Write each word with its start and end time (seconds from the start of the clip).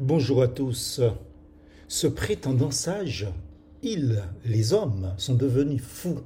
Bonjour 0.00 0.42
à 0.42 0.46
tous. 0.46 1.00
Ce 1.88 2.06
prétendant 2.06 2.70
sage, 2.70 3.26
ils, 3.82 4.22
les 4.44 4.72
hommes, 4.72 5.12
sont 5.16 5.34
devenus 5.34 5.82
fous. 5.82 6.20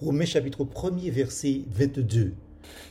Romains 0.00 0.24
chapitre 0.24 0.64
1er 0.64 1.12
verset 1.12 1.60
22. 1.70 2.32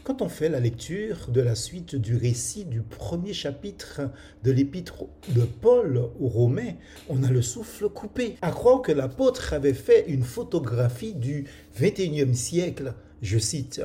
Quand 0.05 0.21
on 0.21 0.29
fait 0.29 0.47
la 0.47 0.61
lecture 0.61 1.27
de 1.27 1.41
la 1.41 1.55
suite 1.55 1.97
du 1.97 2.15
récit 2.15 2.63
du 2.63 2.81
premier 2.83 3.33
chapitre 3.33 4.11
de 4.45 4.51
l'épître 4.51 5.03
de 5.35 5.41
Paul 5.41 5.97
aux 6.21 6.29
Romains, 6.29 6.75
on 7.09 7.21
a 7.23 7.29
le 7.29 7.41
souffle 7.41 7.89
coupé. 7.89 8.37
À 8.41 8.51
croire 8.51 8.81
que 8.81 8.93
l'apôtre 8.93 9.51
avait 9.51 9.73
fait 9.73 10.05
une 10.07 10.23
photographie 10.23 11.15
du 11.15 11.47
21e 11.77 12.33
siècle, 12.33 12.93
je 13.21 13.37
cite, 13.37 13.81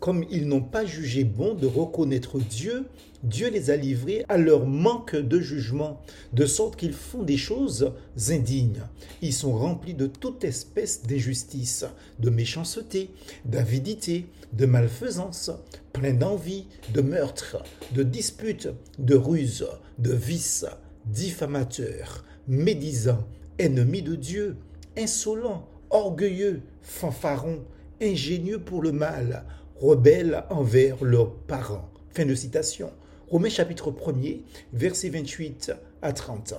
comme 0.00 0.24
ils 0.30 0.46
n'ont 0.46 0.62
pas 0.62 0.84
jugé 0.84 1.24
bon 1.24 1.54
de 1.54 1.66
reconnaître 1.66 2.38
Dieu, 2.38 2.86
Dieu 3.24 3.50
les 3.50 3.70
a 3.70 3.76
livrés 3.76 4.24
à 4.28 4.36
leur 4.38 4.66
manque 4.66 5.16
de 5.16 5.40
jugement, 5.40 6.00
de 6.32 6.46
sorte 6.46 6.76
qu'ils 6.76 6.92
font 6.92 7.24
des 7.24 7.36
choses 7.36 7.92
indignes. 8.28 8.82
Ils 9.22 9.32
sont 9.32 9.52
remplis 9.52 9.94
de 9.94 10.06
toute 10.06 10.44
espèce 10.44 11.02
d'injustice, 11.02 11.84
de 12.20 12.30
méchanceté, 12.30 13.10
d'avidité, 13.44 14.26
de 14.52 14.66
malfaisance, 14.66 15.50
pleins 15.92 16.14
d'envie, 16.14 16.66
de 16.94 17.00
meurtre, 17.00 17.62
de 17.92 18.04
disputes, 18.04 18.68
de 18.98 19.16
ruse, 19.16 19.66
de 19.98 20.12
vices, 20.12 20.66
diffamateurs, 21.06 22.24
médisants, 22.46 23.26
ennemis 23.58 24.02
de 24.02 24.14
Dieu, 24.14 24.56
insolents, 24.96 25.68
orgueilleux, 25.90 26.62
fanfarons, 26.82 27.64
ingénieux 28.00 28.60
pour 28.60 28.80
le 28.80 28.92
mal, 28.92 29.44
rebelles 29.80 30.44
envers 30.50 31.04
leurs 31.04 31.32
parents. 31.32 31.88
Fin 32.12 32.26
de 32.26 32.34
citation. 32.34 32.90
Romains 33.30 33.48
chapitre 33.48 33.90
1er, 33.90 34.40
versets 34.72 35.10
28 35.10 35.72
à 36.02 36.12
30. 36.12 36.54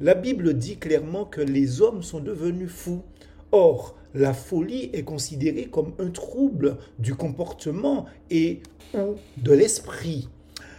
La 0.00 0.14
Bible 0.14 0.54
dit 0.54 0.76
clairement 0.76 1.24
que 1.24 1.40
les 1.40 1.80
hommes 1.80 2.02
sont 2.02 2.20
devenus 2.20 2.70
fous. 2.70 3.02
Or, 3.52 3.96
la 4.14 4.34
folie 4.34 4.90
est 4.92 5.02
considérée 5.02 5.66
comme 5.66 5.92
un 5.98 6.10
trouble 6.10 6.76
du 6.98 7.14
comportement 7.14 8.06
et 8.30 8.60
ou 8.94 9.14
de 9.36 9.52
l'esprit. 9.52 10.28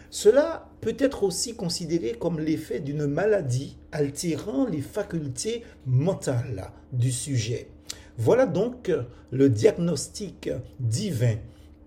Cela 0.09 0.69
peut 0.79 0.95
être 0.99 1.23
aussi 1.23 1.55
considéré 1.55 2.13
comme 2.13 2.39
l'effet 2.39 2.79
d'une 2.79 3.05
maladie 3.05 3.77
altérant 3.91 4.65
les 4.65 4.81
facultés 4.81 5.63
mentales 5.85 6.71
du 6.93 7.11
sujet. 7.11 7.67
Voilà 8.17 8.45
donc 8.45 8.91
le 9.31 9.49
diagnostic 9.49 10.49
divin 10.79 11.35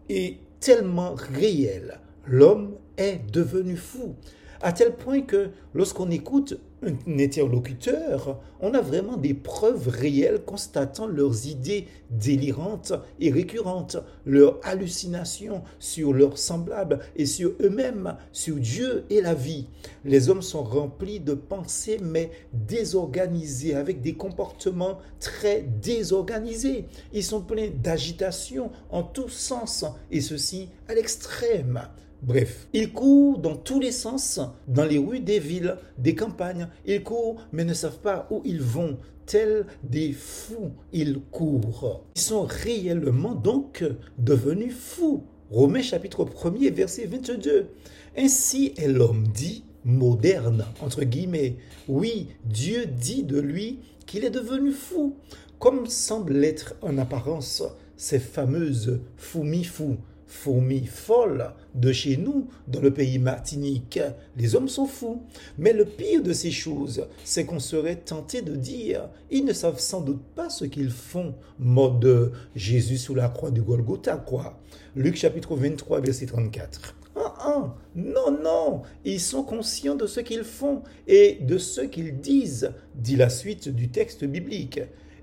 est 0.09 0.39
tellement 0.61 1.14
réel. 1.14 1.98
L'homme 2.27 2.77
est 2.97 3.20
devenu 3.31 3.77
fou, 3.77 4.17
à 4.61 4.73
tel 4.73 4.95
point 4.95 5.23
que 5.23 5.51
lorsqu'on 5.75 6.11
écoute 6.11 6.59
un 6.83 7.19
interlocuteur, 7.19 8.41
on 8.61 8.73
a 8.75 8.81
vraiment 8.81 9.17
des 9.17 9.34
preuves 9.34 9.89
réelles 9.89 10.42
constatant 10.45 11.06
leurs 11.06 11.47
idées 11.47 11.87
délirantes 12.11 12.92
et 13.20 13.31
récurrentes, 13.31 13.97
leurs 14.25 14.61
hallucinations 14.62 15.62
sur 15.79 16.12
leurs 16.12 16.39
semblables 16.39 17.01
et 17.17 17.27
sur 17.27 17.53
eux-mêmes, 17.61 18.17
sur 18.33 18.56
Dieu 18.56 19.05
et 19.11 19.20
la 19.20 19.34
vie. 19.34 19.67
Les 20.05 20.29
hommes 20.29 20.42
sont 20.42 20.62
remplis 20.62 21.20
de 21.20 21.34
pensées 21.34 21.98
mais 22.01 22.31
désorganisées, 22.53 23.75
avec 23.75 24.01
des 24.01 24.14
comportements 24.14 24.98
très 25.19 25.62
désorganisés. 25.62 26.86
Ils 27.12 27.25
sont 27.25 27.42
pleins 27.42 27.70
d'agitation 27.75 28.70
en 28.91 29.03
tous 29.03 29.29
sens, 29.29 29.84
et 30.11 30.20
ceci 30.20 30.69
à 30.89 30.95
l'extrême. 30.95 31.81
Bref, 32.22 32.66
ils 32.72 32.92
courent 32.92 33.38
dans 33.38 33.56
tous 33.56 33.78
les 33.78 33.92
sens, 33.92 34.41
dans 34.66 34.84
les 34.84 34.98
rues 34.98 35.20
des 35.20 35.38
villes, 35.38 35.77
des 35.98 36.14
campagnes. 36.14 36.69
Ils 36.84 37.02
courent, 37.02 37.41
mais 37.52 37.64
ne 37.64 37.74
savent 37.74 38.00
pas 38.00 38.27
où 38.30 38.42
ils 38.44 38.61
vont. 38.61 38.98
Tels 39.27 39.66
des 39.83 40.12
fous, 40.12 40.72
ils 40.92 41.20
courent. 41.30 42.05
Ils 42.16 42.20
sont 42.20 42.42
réellement 42.42 43.34
donc 43.34 43.84
devenus 44.18 44.74
fous. 44.74 45.23
Romains 45.51 45.83
chapitre 45.83 46.24
1er, 46.24 46.73
verset 46.73 47.06
22. 47.06 47.68
Ainsi 48.17 48.73
est 48.77 48.89
l'homme 48.89 49.29
dit 49.29 49.64
moderne, 49.85 50.64
entre 50.80 51.05
guillemets. 51.05 51.56
Oui, 51.89 52.29
Dieu 52.45 52.86
dit 52.86 53.23
de 53.23 53.39
lui 53.39 53.79
qu'il 54.06 54.24
est 54.24 54.30
devenu 54.30 54.73
fou, 54.73 55.17
comme 55.58 55.86
semble 55.86 56.33
l'être 56.33 56.74
en 56.83 56.98
apparence 56.98 57.62
ces 57.96 58.18
fameuses 58.18 59.00
fous-mi-fous 59.17 59.98
fourmis 60.28 60.86
folles 60.86 61.52
de 61.74 61.90
chez 61.90 62.16
nous, 62.16 62.48
dans 62.68 62.80
le 62.80 62.92
pays 62.92 63.18
Martinique. 63.18 63.98
Les 64.36 64.55
hommes 64.55 64.68
sont 64.68 64.86
fous. 64.86 65.22
Mais 65.56 65.72
le 65.72 65.84
pire 65.84 66.22
de 66.22 66.33
ces 66.33 66.50
choses, 66.50 67.06
c'est 67.24 67.44
qu'on 67.44 67.58
serait 67.58 67.96
tenté 67.96 68.42
de 68.42 68.55
dire, 68.55 69.08
ils 69.30 69.44
ne 69.44 69.52
savent 69.52 69.80
sans 69.80 70.02
doute 70.02 70.22
pas 70.36 70.50
ce 70.50 70.67
qu'ils 70.67 70.90
font, 70.90 71.34
mode 71.58 72.33
Jésus 72.55 72.98
sous 72.98 73.14
la 73.14 73.28
croix 73.28 73.50
du 73.50 73.62
Golgotha, 73.62 74.17
quoi. 74.17 74.61
Luc 74.94 75.17
chapitre 75.17 75.56
23, 75.56 76.00
verset 76.00 76.27
34. 76.27 76.94
Ah, 77.17 77.34
ah, 77.40 77.74
non, 77.96 78.30
non, 78.30 78.83
ils 79.05 79.20
sont 79.20 79.42
conscients 79.42 79.96
de 79.96 80.06
ce 80.06 80.20
qu'ils 80.20 80.44
font 80.44 80.83
et 81.08 81.38
de 81.40 81.58
ce 81.58 81.80
qu'ils 81.80 82.20
disent, 82.20 82.70
dit 82.94 83.17
la 83.17 83.28
suite 83.28 83.68
du 83.68 83.88
texte 83.88 84.24
biblique 84.24 84.80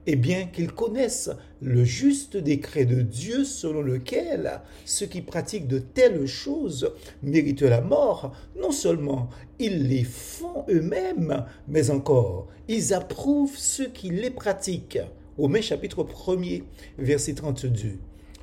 et 0.07 0.16
bien 0.16 0.45
qu'ils 0.45 0.71
connaissent 0.71 1.31
le 1.61 1.83
juste 1.83 2.38
décret 2.38 2.85
de 2.85 3.01
Dieu 3.01 3.43
selon 3.43 3.81
lequel 3.81 4.61
ceux 4.85 5.05
qui 5.05 5.21
pratiquent 5.21 5.67
de 5.67 5.79
telles 5.79 6.27
choses 6.27 6.93
méritent 7.23 7.61
la 7.61 7.81
mort, 7.81 8.35
non 8.59 8.71
seulement 8.71 9.29
ils 9.59 9.88
les 9.88 10.03
font 10.03 10.65
eux-mêmes, 10.69 11.45
mais 11.67 11.89
encore 11.89 12.47
ils 12.67 12.94
approuvent 12.94 13.57
ceux 13.57 13.88
qui 13.88 14.09
les 14.09 14.31
pratiquent. 14.31 14.99
Romains 15.38 15.61
chapitre 15.61 16.03
1er, 16.03 16.63
verset 16.97 17.33
32. 17.33 17.99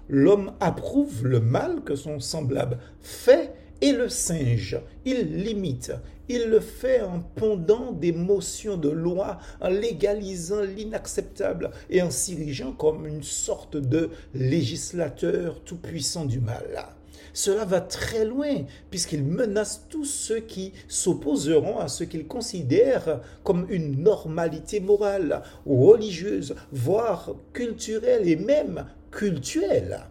L'homme 0.08 0.52
approuve 0.60 1.26
le 1.26 1.40
mal 1.40 1.82
que 1.84 1.94
son 1.94 2.20
semblable 2.20 2.78
fait 3.00 3.51
et 3.82 3.92
le 3.92 4.08
singe, 4.08 4.80
il 5.04 5.42
limite, 5.42 5.92
il 6.28 6.44
le 6.44 6.60
fait 6.60 7.02
en 7.02 7.18
pondant 7.18 7.90
des 7.90 8.12
motions 8.12 8.76
de 8.76 8.88
loi, 8.88 9.38
en 9.60 9.68
légalisant 9.68 10.62
l'inacceptable 10.62 11.72
et 11.90 12.00
en 12.00 12.10
s'irigeant 12.10 12.72
comme 12.72 13.06
une 13.08 13.24
sorte 13.24 13.76
de 13.76 14.10
législateur 14.34 15.60
tout-puissant 15.64 16.24
du 16.24 16.38
mal. 16.38 16.86
Cela 17.32 17.64
va 17.64 17.80
très 17.80 18.24
loin, 18.24 18.64
puisqu'il 18.90 19.24
menace 19.24 19.86
tous 19.88 20.04
ceux 20.04 20.40
qui 20.40 20.72
s'opposeront 20.86 21.78
à 21.78 21.88
ce 21.88 22.04
qu'il 22.04 22.28
considère 22.28 23.20
comme 23.42 23.66
une 23.68 24.00
normalité 24.00 24.78
morale, 24.78 25.42
religieuse, 25.66 26.54
voire 26.70 27.34
culturelle 27.52 28.28
et 28.28 28.36
même 28.36 28.86
cultuelle. 29.10 30.02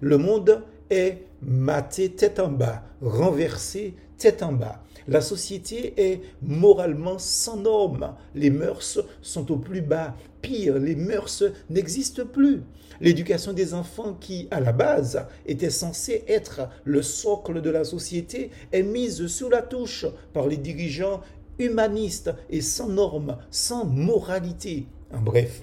Le 0.00 0.18
monde 0.18 0.62
est 0.90 1.29
maté 1.42 2.10
tête 2.10 2.38
en 2.38 2.48
bas, 2.48 2.82
renversé 3.02 3.94
tête 4.18 4.42
en 4.42 4.52
bas. 4.52 4.82
La 5.08 5.20
société 5.20 5.94
est 5.96 6.20
moralement 6.42 7.18
sans 7.18 7.56
normes. 7.56 8.14
Les 8.34 8.50
mœurs 8.50 9.00
sont 9.22 9.50
au 9.50 9.56
plus 9.56 9.80
bas. 9.80 10.14
Pire, 10.42 10.78
les 10.78 10.94
mœurs 10.94 11.42
n'existent 11.68 12.26
plus. 12.26 12.62
L'éducation 13.00 13.52
des 13.54 13.72
enfants 13.72 14.14
qui, 14.20 14.46
à 14.50 14.60
la 14.60 14.72
base, 14.72 15.26
était 15.46 15.70
censée 15.70 16.22
être 16.28 16.68
le 16.84 17.02
socle 17.02 17.62
de 17.62 17.70
la 17.70 17.84
société, 17.84 18.50
est 18.72 18.82
mise 18.82 19.26
sous 19.26 19.48
la 19.48 19.62
touche 19.62 20.06
par 20.34 20.46
les 20.46 20.58
dirigeants 20.58 21.22
humanistes 21.58 22.30
et 22.50 22.60
sans 22.60 22.88
normes, 22.88 23.38
sans 23.50 23.86
moralité. 23.86 24.86
En 25.12 25.20
bref, 25.20 25.62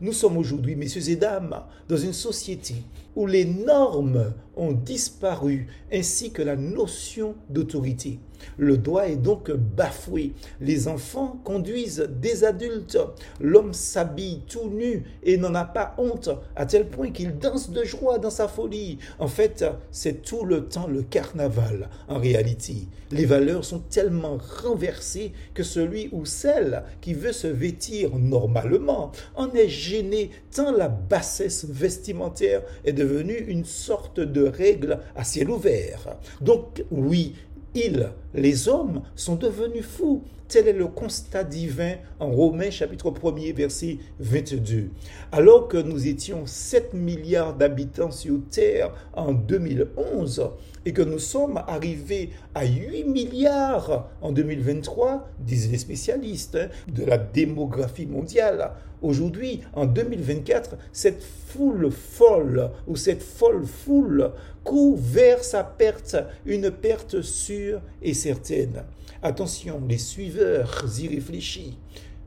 nous 0.00 0.12
sommes 0.14 0.38
aujourd'hui, 0.38 0.74
messieurs 0.74 1.10
et 1.10 1.16
dames, 1.16 1.62
dans 1.88 1.96
une 1.96 2.14
société 2.14 2.76
où 3.16 3.26
les 3.26 3.44
normes 3.44 4.32
ont 4.56 4.72
disparu, 4.72 5.68
ainsi 5.92 6.32
que 6.32 6.42
la 6.42 6.56
notion 6.56 7.34
d'autorité. 7.48 8.20
Le 8.56 8.78
droit 8.78 9.06
est 9.06 9.16
donc 9.16 9.50
bafoué. 9.50 10.32
Les 10.60 10.88
enfants 10.88 11.40
conduisent 11.44 12.08
des 12.20 12.44
adultes. 12.44 12.98
L'homme 13.40 13.74
s'habille 13.74 14.42
tout 14.48 14.68
nu 14.70 15.04
et 15.22 15.36
n'en 15.36 15.54
a 15.54 15.64
pas 15.64 15.94
honte, 15.98 16.30
à 16.56 16.66
tel 16.66 16.88
point 16.88 17.10
qu'il 17.10 17.38
danse 17.38 17.70
de 17.70 17.84
joie 17.84 18.18
dans 18.18 18.30
sa 18.30 18.48
folie. 18.48 18.98
En 19.18 19.28
fait, 19.28 19.64
c'est 19.90 20.22
tout 20.22 20.44
le 20.44 20.66
temps 20.66 20.86
le 20.86 21.02
carnaval. 21.02 21.88
En 22.08 22.18
réalité, 22.18 22.88
les 23.10 23.26
valeurs 23.26 23.64
sont 23.64 23.80
tellement 23.80 24.38
renversées 24.62 25.32
que 25.54 25.62
celui 25.62 26.08
ou 26.12 26.24
celle 26.24 26.84
qui 27.00 27.14
veut 27.14 27.32
se 27.32 27.46
vêtir 27.46 28.16
normalement 28.16 29.12
en 29.34 29.50
est 29.52 29.68
gêné 29.68 30.30
tant 30.54 30.72
la 30.72 30.88
bassesse 30.88 31.66
vestimentaire 31.68 32.62
est 32.84 32.92
devenue 33.00 33.46
une 33.48 33.64
sorte 33.64 34.20
de 34.20 34.44
règle 34.44 35.00
à 35.16 35.24
ciel 35.24 35.50
ouvert. 35.50 36.18
Donc 36.42 36.84
oui, 36.90 37.34
ils, 37.74 38.10
les 38.34 38.68
hommes, 38.68 39.02
sont 39.16 39.36
devenus 39.36 39.86
fous. 39.86 40.22
Tel 40.50 40.66
est 40.66 40.72
le 40.72 40.88
constat 40.88 41.44
divin 41.44 41.94
en 42.18 42.28
Romains 42.28 42.72
chapitre 42.72 43.12
1er 43.12 43.54
verset 43.54 43.98
22. 44.18 44.90
Alors 45.30 45.68
que 45.68 45.76
nous 45.76 46.08
étions 46.08 46.44
7 46.44 46.92
milliards 46.92 47.54
d'habitants 47.54 48.10
sur 48.10 48.40
Terre 48.50 48.92
en 49.12 49.32
2011, 49.32 50.50
et 50.84 50.92
que 50.92 51.02
nous 51.02 51.20
sommes 51.20 51.62
arrivés 51.68 52.30
à 52.52 52.66
8 52.66 53.04
milliards 53.04 54.10
en 54.20 54.32
2023, 54.32 55.28
disent 55.38 55.70
les 55.70 55.78
spécialistes 55.78 56.56
hein, 56.56 56.68
de 56.92 57.04
la 57.04 57.18
démographie 57.18 58.06
mondiale. 58.06 58.72
Aujourd'hui, 59.02 59.60
en 59.72 59.86
2024, 59.86 60.76
cette 60.92 61.22
foule 61.22 61.92
folle 61.92 62.70
ou 62.88 62.96
cette 62.96 63.22
folle 63.22 63.64
foule 63.64 64.32
court 64.64 64.98
vers 65.00 65.44
sa 65.44 65.62
perte, 65.62 66.16
une 66.44 66.72
perte 66.72 67.22
sûre 67.22 67.80
et 68.02 68.14
certaine. 68.14 68.82
Attention, 69.22 69.82
les 69.86 69.98
suiveurs 69.98 70.82
y 70.98 71.08
réfléchissent, 71.08 71.74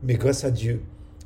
mais 0.04 0.14
grâce 0.14 0.44
à 0.44 0.52
Dieu, 0.52 0.80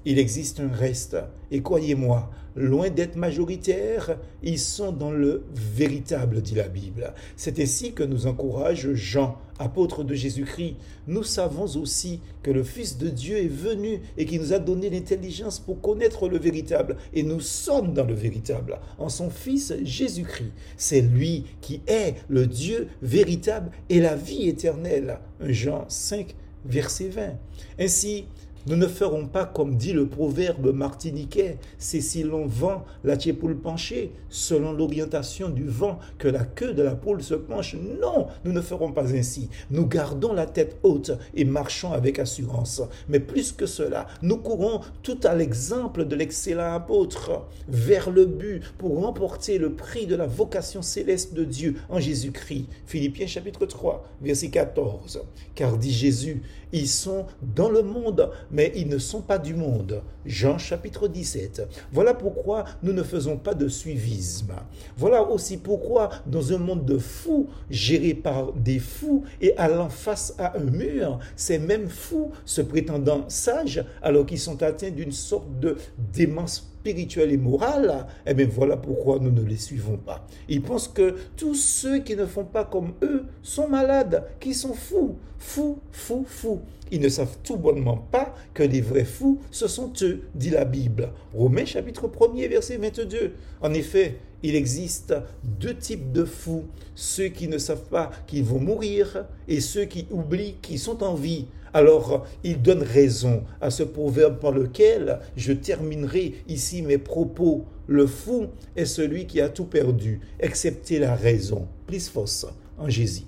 il 0.04 0.18
existe 0.18 0.60
un 0.60 0.68
reste. 0.68 1.16
Et 1.50 1.62
croyez-moi, 1.62 2.30
loin 2.56 2.90
d'être 2.90 3.16
majoritaires, 3.16 4.18
ils 4.42 4.58
sont 4.58 4.92
dans 4.92 5.10
le 5.10 5.44
véritable, 5.54 6.42
dit 6.42 6.54
la 6.54 6.68
Bible. 6.68 7.14
C'est 7.36 7.58
ainsi 7.60 7.92
que 7.92 8.02
nous 8.02 8.26
encourage 8.26 8.92
Jean, 8.94 9.38
apôtre 9.58 10.04
de 10.04 10.14
Jésus-Christ. 10.14 10.76
Nous 11.06 11.22
savons 11.22 11.66
aussi 11.76 12.20
que 12.42 12.50
le 12.50 12.62
Fils 12.62 12.98
de 12.98 13.08
Dieu 13.08 13.38
est 13.38 13.48
venu 13.48 14.00
et 14.16 14.24
qui 14.24 14.38
nous 14.38 14.52
a 14.52 14.58
donné 14.58 14.90
l'intelligence 14.90 15.58
pour 15.58 15.80
connaître 15.80 16.28
le 16.28 16.38
véritable. 16.38 16.96
Et 17.14 17.22
nous 17.22 17.40
sommes 17.40 17.94
dans 17.94 18.04
le 18.04 18.14
véritable, 18.14 18.78
en 18.98 19.08
son 19.08 19.30
Fils 19.30 19.74
Jésus-Christ. 19.82 20.52
C'est 20.76 21.00
lui 21.00 21.44
qui 21.60 21.80
est 21.86 22.14
le 22.28 22.46
Dieu 22.46 22.88
véritable 23.02 23.70
et 23.88 24.00
la 24.00 24.16
vie 24.16 24.48
éternelle. 24.48 25.18
Jean 25.40 25.84
5, 25.88 26.34
verset 26.64 27.08
20. 27.08 27.34
Ainsi, 27.78 28.26
nous 28.68 28.76
ne 28.76 28.86
ferons 28.86 29.26
pas 29.26 29.46
comme 29.46 29.76
dit 29.76 29.94
le 29.94 30.06
proverbe 30.06 30.74
martiniquais, 30.74 31.58
c'est 31.78 32.02
si 32.02 32.22
l'on 32.22 32.46
vend 32.46 32.84
la 33.02 33.16
poule 33.38 33.56
penchée 33.56 34.12
selon 34.28 34.72
l'orientation 34.72 35.48
du 35.48 35.64
vent 35.64 35.98
que 36.18 36.28
la 36.28 36.44
queue 36.44 36.74
de 36.74 36.82
la 36.82 36.94
poule 36.94 37.22
se 37.22 37.34
penche. 37.34 37.76
Non, 38.00 38.26
nous 38.44 38.52
ne 38.52 38.60
ferons 38.60 38.92
pas 38.92 39.14
ainsi. 39.14 39.48
Nous 39.70 39.86
gardons 39.86 40.32
la 40.32 40.46
tête 40.46 40.78
haute 40.82 41.12
et 41.34 41.44
marchons 41.44 41.92
avec 41.92 42.18
assurance. 42.18 42.82
Mais 43.08 43.20
plus 43.20 43.52
que 43.52 43.66
cela, 43.66 44.06
nous 44.22 44.36
courons 44.36 44.80
tout 45.02 45.18
à 45.24 45.34
l'exemple 45.34 46.04
de 46.04 46.16
l'excellent 46.16 46.74
apôtre 46.74 47.46
vers 47.68 48.10
le 48.10 48.26
but 48.26 48.62
pour 48.76 49.00
remporter 49.00 49.58
le 49.58 49.72
prix 49.72 50.06
de 50.06 50.14
la 50.14 50.26
vocation 50.26 50.82
céleste 50.82 51.34
de 51.34 51.44
Dieu 51.44 51.76
en 51.88 52.00
Jésus-Christ. 52.00 52.66
Philippiens 52.86 53.26
chapitre 53.26 53.64
3, 53.66 54.04
verset 54.20 54.48
14. 54.48 55.22
Car 55.54 55.78
dit 55.78 55.92
Jésus, 55.92 56.42
ils 56.72 56.88
sont 56.88 57.26
dans 57.42 57.70
le 57.70 57.82
monde, 57.82 58.30
ils 58.66 58.88
ne 58.88 58.98
sont 58.98 59.20
pas 59.20 59.38
du 59.38 59.54
monde. 59.54 60.02
Jean 60.26 60.58
chapitre 60.58 61.08
17. 61.08 61.68
Voilà 61.92 62.14
pourquoi 62.14 62.64
nous 62.82 62.92
ne 62.92 63.02
faisons 63.02 63.36
pas 63.36 63.54
de 63.54 63.68
suivisme. 63.68 64.52
Voilà 64.96 65.22
aussi 65.22 65.56
pourquoi 65.56 66.10
dans 66.26 66.52
un 66.52 66.58
monde 66.58 66.84
de 66.84 66.98
fous, 66.98 67.48
géré 67.70 68.14
par 68.14 68.52
des 68.52 68.78
fous 68.78 69.24
et 69.40 69.56
allant 69.56 69.88
face 69.88 70.34
à 70.38 70.58
un 70.58 70.64
mur, 70.64 71.18
ces 71.36 71.58
mêmes 71.58 71.88
fous 71.88 72.32
se 72.44 72.60
prétendant 72.60 73.24
sages 73.28 73.84
alors 74.02 74.26
qu'ils 74.26 74.38
sont 74.38 74.62
atteints 74.62 74.90
d'une 74.90 75.12
sorte 75.12 75.58
de 75.60 75.76
démence 76.12 76.68
spirituelle 76.80 77.32
et 77.32 77.36
morale, 77.36 78.06
eh 78.26 78.34
bien 78.34 78.46
voilà 78.50 78.76
pourquoi 78.76 79.18
nous 79.18 79.30
ne 79.30 79.42
les 79.42 79.56
suivons 79.56 79.96
pas. 79.96 80.26
Ils 80.48 80.62
pensent 80.62 80.88
que 80.88 81.16
tous 81.36 81.54
ceux 81.54 81.98
qui 81.98 82.14
ne 82.16 82.26
font 82.26 82.44
pas 82.44 82.64
comme 82.64 82.94
eux 83.02 83.24
sont 83.42 83.68
malades, 83.68 84.24
qui 84.40 84.54
sont 84.54 84.74
fous, 84.74 85.16
fous, 85.38 85.78
fous, 85.90 86.24
fous. 86.26 86.60
Ils 86.90 87.00
ne 87.00 87.08
savent 87.08 87.36
tout 87.42 87.56
bonnement 87.56 87.98
pas 88.10 88.34
que 88.54 88.62
les 88.62 88.80
vrais 88.80 89.04
fous, 89.04 89.40
ce 89.50 89.68
sont 89.68 89.92
eux, 90.02 90.22
dit 90.34 90.50
la 90.50 90.64
Bible. 90.64 91.10
Romains 91.34 91.66
chapitre 91.66 92.08
1er, 92.08 92.48
verset 92.48 92.76
22. 92.78 93.32
En 93.60 93.74
effet, 93.74 94.16
il 94.42 94.54
existe 94.54 95.14
deux 95.42 95.74
types 95.74 96.12
de 96.12 96.24
fous, 96.24 96.64
ceux 96.94 97.28
qui 97.28 97.48
ne 97.48 97.58
savent 97.58 97.88
pas 97.88 98.10
qu'ils 98.26 98.44
vont 98.44 98.60
mourir 98.60 99.26
et 99.48 99.60
ceux 99.60 99.84
qui 99.84 100.06
oublient 100.10 100.56
qu'ils 100.62 100.78
sont 100.78 101.02
en 101.02 101.14
vie. 101.14 101.46
Alors, 101.74 102.26
il 102.44 102.62
donne 102.62 102.82
raison 102.82 103.44
à 103.60 103.70
ce 103.70 103.82
proverbe 103.82 104.38
par 104.38 104.52
lequel 104.52 105.20
je 105.36 105.52
terminerai 105.52 106.34
ici 106.48 106.82
mes 106.82 106.98
propos. 106.98 107.66
Le 107.86 108.06
fou 108.06 108.46
est 108.76 108.86
celui 108.86 109.26
qui 109.26 109.40
a 109.40 109.48
tout 109.48 109.64
perdu, 109.64 110.20
excepté 110.40 110.98
la 110.98 111.14
raison. 111.14 111.68
Plus 111.86 112.08
force 112.08 112.46
en 112.78 112.88
Jésus. 112.88 113.24